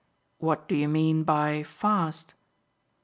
"What 0.39 0.67
do 0.67 0.73
you 0.75 0.87
mean 0.89 1.21
by 1.23 1.61
fast?" 1.61 2.33